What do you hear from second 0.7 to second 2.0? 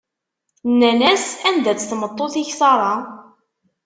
Nnan-as: Anda-tt